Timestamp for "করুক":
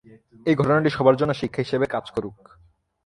2.15-2.37